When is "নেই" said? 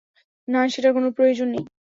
1.53-1.63